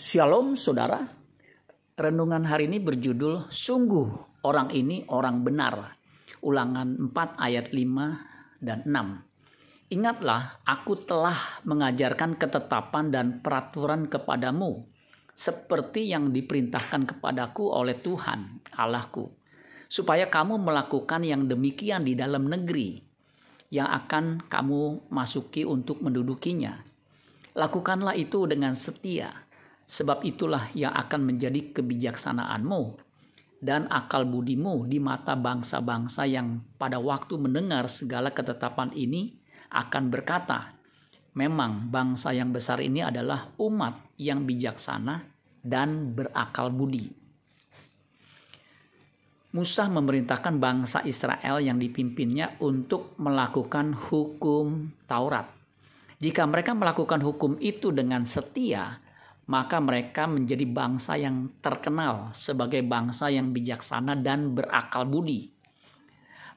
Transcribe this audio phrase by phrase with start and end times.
[0.00, 1.12] Shalom saudara.
[1.92, 6.00] Renungan hari ini berjudul Sungguh orang ini orang benar.
[6.40, 9.92] Ulangan 4 ayat 5 dan 6.
[9.92, 14.88] Ingatlah aku telah mengajarkan ketetapan dan peraturan kepadamu
[15.36, 19.28] seperti yang diperintahkan kepadaku oleh Tuhan Allahku
[19.84, 23.04] supaya kamu melakukan yang demikian di dalam negeri
[23.68, 26.88] yang akan kamu masuki untuk mendudukinya.
[27.52, 29.49] Lakukanlah itu dengan setia
[29.90, 32.82] Sebab itulah yang akan menjadi kebijaksanaanmu
[33.58, 39.34] dan akal budimu di mata bangsa-bangsa yang pada waktu mendengar segala ketetapan ini
[39.74, 40.78] akan berkata,
[41.34, 45.26] memang bangsa yang besar ini adalah umat yang bijaksana
[45.58, 47.10] dan berakal budi.
[49.50, 55.50] Musa memerintahkan bangsa Israel yang dipimpinnya untuk melakukan hukum Taurat.
[56.22, 59.09] Jika mereka melakukan hukum itu dengan setia,
[59.50, 65.50] maka mereka menjadi bangsa yang terkenal sebagai bangsa yang bijaksana dan berakal budi.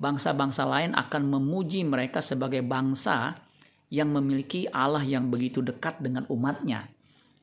[0.00, 3.36] Bangsa-bangsa lain akan memuji mereka sebagai bangsa
[3.92, 6.88] yang memiliki Allah yang begitu dekat dengan umatnya.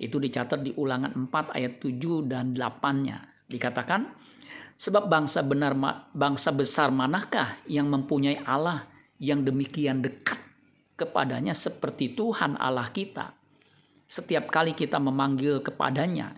[0.02, 3.45] Itu dicatat di ulangan 4 ayat 7 dan 8-nya.
[3.45, 4.02] Dikatakan,
[4.81, 5.77] sebab bangsa benar
[6.09, 8.89] bangsa besar manakah yang mempunyai Allah
[9.22, 10.42] yang demikian dekat
[10.98, 13.45] kepadanya seperti Tuhan Allah kita
[14.06, 16.38] setiap kali kita memanggil kepadanya.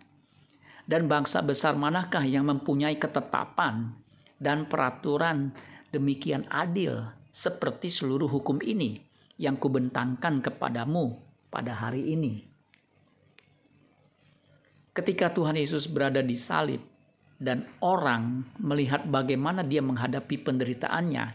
[0.87, 3.91] Dan bangsa besar manakah yang mempunyai ketetapan
[4.39, 5.51] dan peraturan
[5.91, 9.03] demikian adil seperti seluruh hukum ini
[9.35, 11.19] yang kubentangkan kepadamu
[11.51, 12.47] pada hari ini.
[14.95, 16.81] Ketika Tuhan Yesus berada di salib
[17.37, 21.25] dan orang melihat bagaimana dia menghadapi penderitaannya,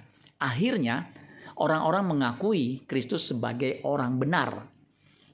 [0.42, 1.12] akhirnya
[1.60, 4.71] orang-orang mengakui Kristus sebagai orang benar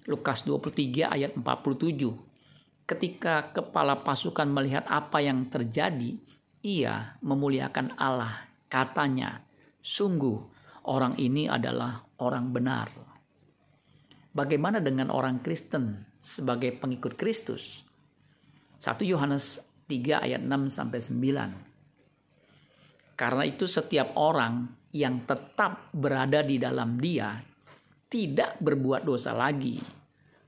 [0.08, 2.88] Lukas 23 ayat 47.
[2.88, 6.16] Ketika kepala pasukan melihat apa yang terjadi,
[6.64, 8.48] ia memuliakan Allah.
[8.72, 9.44] Katanya,
[9.84, 10.40] sungguh
[10.88, 12.88] orang ini adalah orang benar.
[14.32, 17.84] Bagaimana dengan orang Kristen sebagai pengikut Kristus?
[18.80, 19.60] 1 Yohanes
[19.92, 23.12] 3 ayat 6 sampai 9.
[23.12, 27.44] Karena itu setiap orang yang tetap berada di dalam dia
[28.08, 29.97] tidak berbuat dosa lagi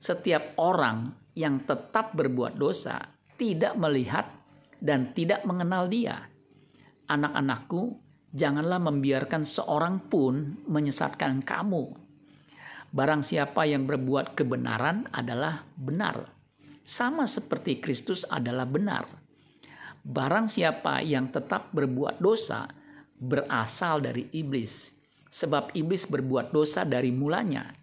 [0.01, 2.97] setiap orang yang tetap berbuat dosa
[3.37, 4.27] tidak melihat
[4.81, 6.25] dan tidak mengenal dia.
[7.05, 8.01] Anak-anakku,
[8.33, 11.85] janganlah membiarkan seorang pun menyesatkan kamu.
[12.91, 16.27] Barang siapa yang berbuat kebenaran adalah benar,
[16.83, 19.05] sama seperti Kristus adalah benar.
[20.01, 22.67] Barang siapa yang tetap berbuat dosa
[23.21, 24.91] berasal dari iblis,
[25.29, 27.80] sebab iblis berbuat dosa dari mulanya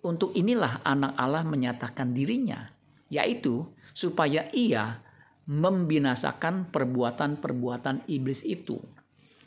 [0.00, 2.72] untuk inilah anak Allah menyatakan dirinya,
[3.12, 5.04] yaitu supaya ia
[5.50, 8.80] membinasakan perbuatan-perbuatan iblis itu.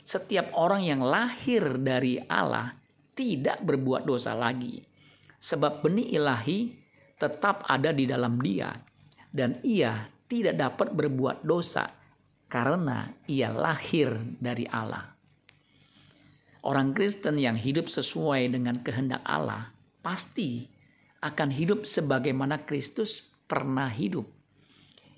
[0.04, 2.76] Setiap orang yang lahir dari Allah
[3.16, 4.84] tidak berbuat dosa lagi,
[5.40, 6.76] sebab benih ilahi
[7.16, 8.68] tetap ada di dalam dia,
[9.32, 11.88] dan ia tidak dapat berbuat dosa
[12.52, 15.14] karena ia lahir dari Allah.
[16.64, 20.68] Orang Kristen yang hidup sesuai dengan kehendak Allah pasti
[21.24, 24.28] akan hidup sebagaimana Kristus pernah hidup.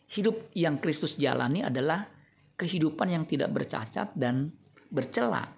[0.06, 2.06] Hidup yang Kristus jalani adalah
[2.54, 4.54] kehidupan yang tidak bercacat dan
[4.86, 5.50] bercela,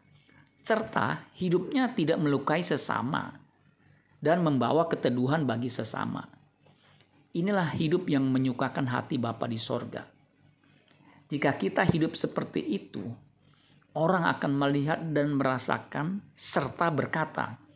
[0.64, 3.36] serta hidupnya tidak melukai sesama
[4.24, 6.24] dan membawa keteduhan bagi sesama.
[7.36, 10.08] Inilah hidup yang menyukakan hati Bapa di sorga.
[11.28, 13.04] Jika kita hidup seperti itu,
[13.92, 17.67] orang akan melihat dan merasakan serta berkata,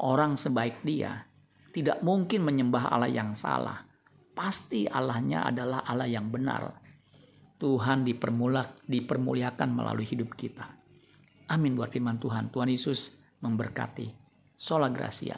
[0.00, 1.28] Orang sebaik dia
[1.70, 3.84] tidak mungkin menyembah Allah yang salah.
[4.32, 6.80] Pasti Allahnya adalah Allah yang benar.
[7.60, 10.64] Tuhan dipermulak, dipermuliakan melalui hidup kita.
[11.52, 12.48] Amin buat firman Tuhan.
[12.48, 13.12] Tuhan Yesus
[13.44, 14.08] memberkati.
[14.56, 15.36] Sola Gracia.